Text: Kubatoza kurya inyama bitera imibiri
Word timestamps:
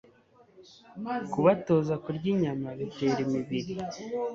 Kubatoza 1.31 1.93
kurya 2.03 2.27
inyama 2.33 2.67
bitera 2.79 3.19
imibiri 3.25 3.73